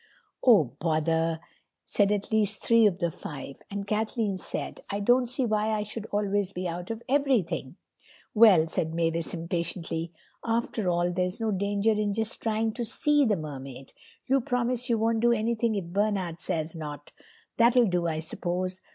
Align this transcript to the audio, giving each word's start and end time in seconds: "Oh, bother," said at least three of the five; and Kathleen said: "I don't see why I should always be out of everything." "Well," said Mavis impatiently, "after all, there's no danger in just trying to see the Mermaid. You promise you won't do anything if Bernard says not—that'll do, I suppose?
"Oh, 0.43 0.71
bother," 0.79 1.39
said 1.85 2.11
at 2.11 2.31
least 2.31 2.63
three 2.63 2.87
of 2.87 2.97
the 2.97 3.11
five; 3.11 3.61
and 3.69 3.85
Kathleen 3.85 4.35
said: 4.35 4.81
"I 4.89 4.99
don't 4.99 5.29
see 5.29 5.45
why 5.45 5.69
I 5.69 5.83
should 5.83 6.07
always 6.07 6.53
be 6.53 6.67
out 6.67 6.89
of 6.89 7.03
everything." 7.07 7.75
"Well," 8.33 8.67
said 8.67 8.95
Mavis 8.95 9.31
impatiently, 9.35 10.11
"after 10.43 10.89
all, 10.89 11.11
there's 11.11 11.39
no 11.39 11.51
danger 11.51 11.91
in 11.91 12.15
just 12.15 12.41
trying 12.41 12.73
to 12.73 12.83
see 12.83 13.25
the 13.25 13.37
Mermaid. 13.37 13.93
You 14.25 14.41
promise 14.41 14.89
you 14.89 14.97
won't 14.97 15.19
do 15.19 15.33
anything 15.33 15.75
if 15.75 15.85
Bernard 15.85 16.39
says 16.39 16.75
not—that'll 16.75 17.85
do, 17.85 18.07
I 18.07 18.21
suppose? 18.21 18.81